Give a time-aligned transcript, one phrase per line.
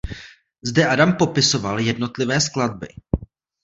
[0.63, 2.87] Zde Adam popisoval jednotlivé skladby.